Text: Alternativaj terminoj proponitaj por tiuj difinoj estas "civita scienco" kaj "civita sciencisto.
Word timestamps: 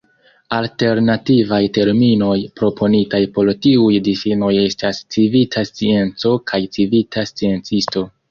Alternativaj 0.59 1.59
terminoj 1.77 2.37
proponitaj 2.61 3.19
por 3.35 3.51
tiuj 3.67 4.01
difinoj 4.09 4.51
estas 4.63 5.03
"civita 5.17 5.65
scienco" 5.71 6.33
kaj 6.53 6.61
"civita 6.79 7.29
sciencisto. 7.33 8.07